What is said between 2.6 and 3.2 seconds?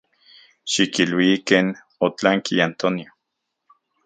Antonio.